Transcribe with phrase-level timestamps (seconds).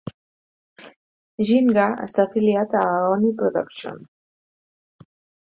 [1.49, 4.03] Ginga està afiliat a Aoni Production.